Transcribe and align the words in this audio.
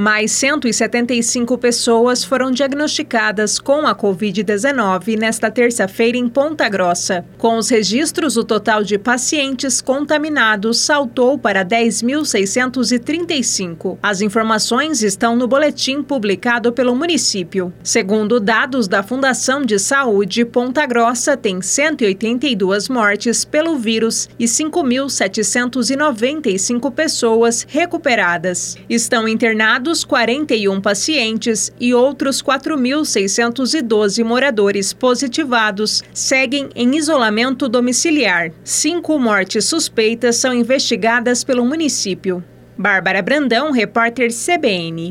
Mais 0.00 0.32
175 0.32 1.56
pessoas 1.58 2.24
foram 2.24 2.50
diagnosticadas 2.50 3.58
com 3.58 3.86
a 3.86 3.94
Covid-19 3.94 5.18
nesta 5.18 5.50
terça-feira 5.50 6.16
em 6.16 6.26
Ponta 6.26 6.66
Grossa. 6.70 7.22
Com 7.36 7.58
os 7.58 7.68
registros, 7.68 8.38
o 8.38 8.44
total 8.44 8.82
de 8.82 8.96
pacientes 8.96 9.82
contaminados 9.82 10.78
saltou 10.78 11.38
para 11.38 11.66
10.635. 11.66 13.98
As 14.02 14.22
informações 14.22 15.02
estão 15.02 15.36
no 15.36 15.46
boletim 15.46 16.02
publicado 16.02 16.72
pelo 16.72 16.96
município. 16.96 17.70
Segundo 17.82 18.40
dados 18.40 18.88
da 18.88 19.02
Fundação 19.02 19.66
de 19.66 19.78
Saúde, 19.78 20.46
Ponta 20.46 20.86
Grossa 20.86 21.36
tem 21.36 21.60
182 21.60 22.88
mortes 22.88 23.44
pelo 23.44 23.76
vírus 23.76 24.30
e 24.38 24.46
5.795 24.46 26.90
pessoas 26.90 27.66
recuperadas. 27.68 28.78
Estão 28.88 29.28
internados 29.28 29.89
41 30.04 30.80
pacientes 30.80 31.72
e 31.80 31.92
outros 31.92 32.40
4.612 32.42 34.24
moradores 34.24 34.92
positivados 34.92 36.02
seguem 36.14 36.68
em 36.74 36.96
isolamento 36.96 37.68
domiciliar. 37.68 38.52
Cinco 38.62 39.18
mortes 39.18 39.64
suspeitas 39.64 40.36
são 40.36 40.54
investigadas 40.54 41.42
pelo 41.42 41.64
município. 41.66 42.42
Bárbara 42.78 43.20
Brandão, 43.20 43.72
repórter 43.72 44.30
CBN. 44.30 45.08